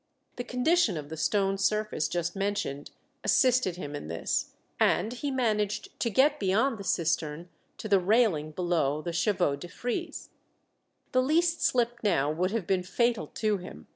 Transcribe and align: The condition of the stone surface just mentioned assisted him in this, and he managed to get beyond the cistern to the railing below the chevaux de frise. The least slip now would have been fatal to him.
The 0.37 0.43
condition 0.43 0.97
of 0.97 1.09
the 1.09 1.15
stone 1.15 1.59
surface 1.59 2.07
just 2.07 2.35
mentioned 2.35 2.89
assisted 3.23 3.75
him 3.75 3.95
in 3.95 4.07
this, 4.07 4.55
and 4.79 5.13
he 5.13 5.29
managed 5.29 5.99
to 5.99 6.09
get 6.09 6.39
beyond 6.39 6.79
the 6.79 6.83
cistern 6.83 7.49
to 7.77 7.87
the 7.87 7.99
railing 7.99 8.49
below 8.49 9.03
the 9.03 9.13
chevaux 9.13 9.55
de 9.57 9.67
frise. 9.67 10.29
The 11.11 11.21
least 11.21 11.61
slip 11.61 11.99
now 12.01 12.31
would 12.31 12.49
have 12.49 12.65
been 12.65 12.81
fatal 12.81 13.27
to 13.27 13.57
him. 13.57 13.85